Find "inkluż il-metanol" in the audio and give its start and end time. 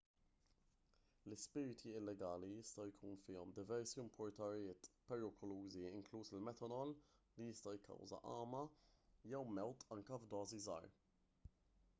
5.99-6.97